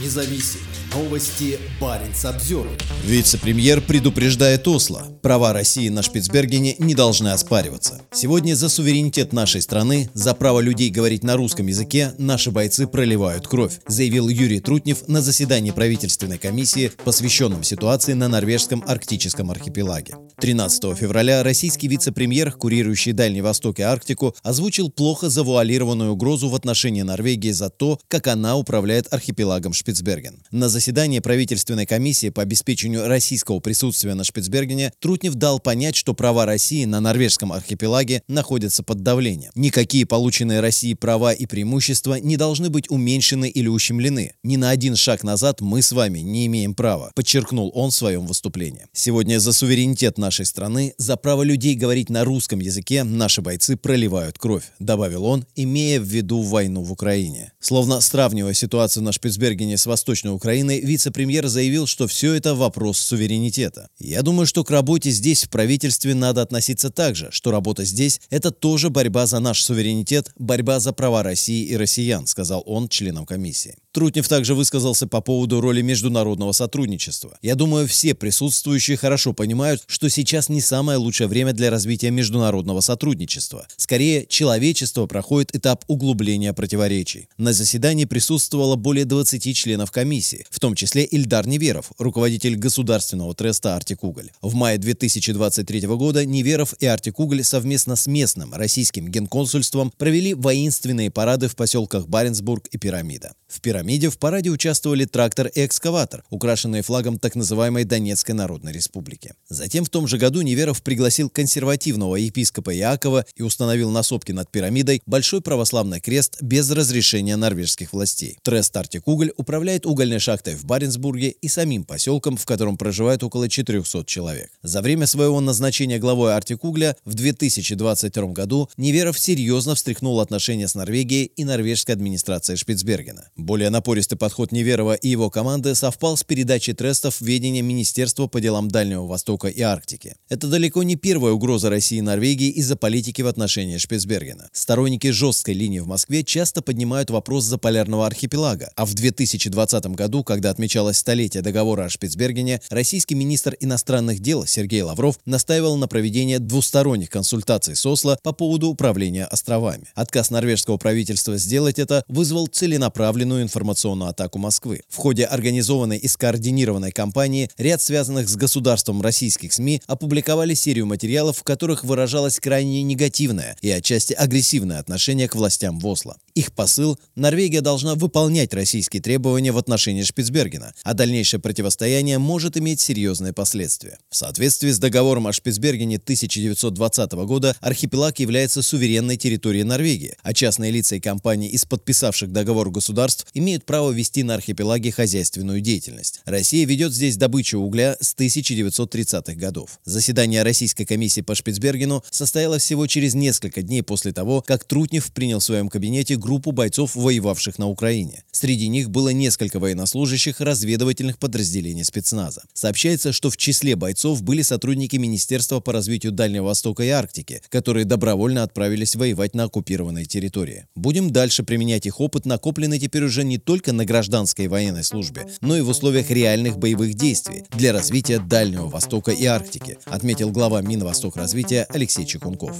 [0.00, 0.60] независим.
[0.94, 2.68] Новости Баренц обзор.
[3.04, 5.08] Вице-премьер предупреждает Осло.
[5.22, 8.02] Права России на Шпицбергене не должны оспариваться.
[8.12, 13.48] Сегодня за суверенитет нашей страны, за право людей говорить на русском языке наши бойцы проливают
[13.48, 20.14] кровь, заявил Юрий Трутнев на заседании правительственной комиссии, посвященном ситуации на норвежском арктическом архипелаге.
[20.40, 27.02] 13 февраля российский вице-премьер, курирующий Дальний Восток и Арктику, озвучил плохо завуалированную угрозу в отношении
[27.02, 30.42] Норвегии за то, как она управляет архипелагом Шпицберген.
[30.50, 36.46] На заседании правительственной комиссии по обеспечению российского присутствия на Шпицбергене Трутнев дал понять, что права
[36.46, 39.52] России на норвежском архипелаге находятся под давлением.
[39.54, 44.34] Никакие полученные Россией права и преимущества не должны быть уменьшены или ущемлены.
[44.42, 48.26] Ни на один шаг назад мы с вами не имеем права, подчеркнул он в своем
[48.26, 48.86] выступлении.
[48.92, 54.38] Сегодня за суверенитет нашей страны, за право людей говорить на русском языке наши бойцы проливают
[54.38, 57.52] кровь, добавил он, имея в виду войну в Украине.
[57.60, 63.88] Словно сравнивая ситуацию на Шпицбергене с Восточной Украиной, вице-премьер заявил, что все это вопрос суверенитета.
[63.98, 68.20] Я думаю, что к работе здесь в правительстве надо относиться так же, что работа здесь–
[68.30, 73.26] это тоже борьба за наш суверенитет, борьба за права России и россиян, сказал он членам
[73.26, 73.76] комиссии.
[73.94, 77.38] Трутнев также высказался по поводу роли международного сотрудничества.
[77.42, 82.80] Я думаю, все присутствующие хорошо понимают, что сейчас не самое лучшее время для развития международного
[82.80, 83.68] сотрудничества.
[83.76, 87.28] Скорее, человечество проходит этап углубления противоречий.
[87.38, 93.76] На заседании присутствовало более 20 членов комиссии, в том числе Ильдар Неверов, руководитель государственного треста
[93.76, 94.32] «Артикуголь».
[94.42, 101.46] В мае 2023 года Неверов и «Артикуголь» совместно с местным российским генконсульством провели воинственные парады
[101.46, 103.34] в поселках Баренцбург и Пирамида.
[103.46, 109.34] В пирамиде в параде участвовали трактор и экскаватор, украшенные флагом так называемой Донецкой Народной Республики.
[109.48, 114.50] Затем в том же году Неверов пригласил консервативного епископа Иакова и установил на сопке над
[114.50, 118.38] пирамидой большой православный крест без разрешения норвежских властей.
[118.42, 123.48] Трест Артик Уголь управляет угольной шахтой в Баренцбурге и самим поселком, в котором проживает около
[123.48, 124.50] 400 человек.
[124.62, 130.74] За время своего назначения главой Артик Угля в 2022 году Неверов серьезно встряхнул отношения с
[130.74, 133.28] Норвегией и норвежской администрацией Шпицбергена.
[133.36, 138.40] Более напористый подход Неверова и его команды совпал с передачей трестов в ведение Министерства по
[138.40, 140.14] делам Дальнего Востока и Арктики.
[140.30, 144.48] Это далеко не первая угроза России и Норвегии из-за политики в отношении Шпицбергена.
[144.52, 150.50] Сторонники жесткой линии в Москве часто поднимают вопрос заполярного архипелага, а в 2020 году, когда
[150.50, 157.10] отмечалось столетие договора о Шпицбергене, российский министр иностранных дел Сергей Лавров настаивал на проведении двусторонних
[157.10, 159.88] консультаций с Осло по поводу управления островами.
[159.94, 164.82] Отказ норвежского правительства сделать это вызвал целенаправленную очередную информационную атаку Москвы.
[164.90, 171.38] В ходе организованной и скоординированной кампании ряд связанных с государством российских СМИ опубликовали серию материалов,
[171.38, 176.16] в которых выражалось крайне негативное и отчасти агрессивное отношение к властям в Осло.
[176.34, 182.80] Их посыл– Норвегия должна выполнять российские требования в отношении Шпицбергена, а дальнейшее противостояние может иметь
[182.80, 183.98] серьезные последствия.
[184.10, 190.72] В соответствии с договором о Шпицбергене 1920 года архипелаг является суверенной территорией Норвегии, а частные
[190.72, 196.20] лица и компании из подписавших договор государств имеют право вести на архипелаге хозяйственную деятельность.
[196.24, 199.78] Россия ведет здесь добычу угля с 1930-х годов.
[199.84, 205.38] Заседание Российской комиссии по Шпицбергену состоялось всего через несколько дней после того, как Трутнев принял
[205.38, 208.24] в своем кабинете группу бойцов, воевавших на Украине.
[208.32, 212.42] Среди них было несколько военнослужащих разведывательных подразделений спецназа.
[212.54, 217.84] Сообщается, что в числе бойцов были сотрудники Министерства по развитию Дальнего Востока и Арктики, которые
[217.84, 220.66] добровольно отправились воевать на оккупированной территории.
[220.74, 225.56] Будем дальше применять их опыт, накопленный теперь уже не только на гражданской военной службе, но
[225.56, 231.16] и в условиях реальных боевых действий для развития Дальнего Востока и Арктики, отметил глава Минвосток
[231.16, 232.56] развития Алексей Чекунков.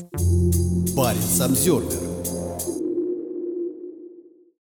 [0.97, 2.44] Парень Обзервер